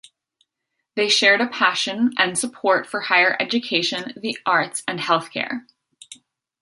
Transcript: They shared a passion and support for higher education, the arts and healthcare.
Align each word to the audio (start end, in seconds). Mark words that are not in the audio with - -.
They 0.95 1.09
shared 1.09 1.41
a 1.41 1.47
passion 1.47 2.11
and 2.17 2.35
support 2.35 2.87
for 2.87 3.01
higher 3.01 3.37
education, 3.39 4.15
the 4.19 4.35
arts 4.47 4.81
and 4.87 4.99
healthcare. 4.99 5.65